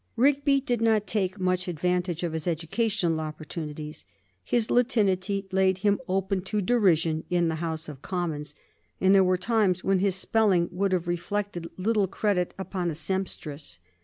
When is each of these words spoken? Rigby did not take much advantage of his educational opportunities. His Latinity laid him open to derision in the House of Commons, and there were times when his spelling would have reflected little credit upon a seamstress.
Rigby 0.15 0.59
did 0.59 0.81
not 0.81 1.05
take 1.05 1.39
much 1.39 1.67
advantage 1.67 2.23
of 2.23 2.33
his 2.33 2.47
educational 2.47 3.19
opportunities. 3.19 4.03
His 4.43 4.71
Latinity 4.71 5.47
laid 5.51 5.77
him 5.85 5.99
open 6.07 6.41
to 6.45 6.59
derision 6.59 7.23
in 7.29 7.49
the 7.49 7.57
House 7.61 7.87
of 7.87 8.01
Commons, 8.01 8.55
and 8.99 9.13
there 9.13 9.23
were 9.23 9.37
times 9.37 9.83
when 9.83 9.99
his 9.99 10.15
spelling 10.15 10.69
would 10.71 10.91
have 10.91 11.07
reflected 11.07 11.69
little 11.77 12.07
credit 12.07 12.55
upon 12.57 12.89
a 12.89 12.95
seamstress. 12.95 13.77